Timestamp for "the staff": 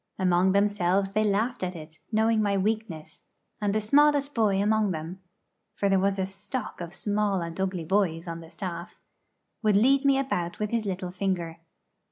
8.39-8.99